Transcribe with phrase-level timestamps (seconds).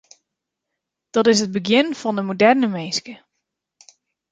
[1.15, 3.13] Dat is it begjin fan de moderne minske.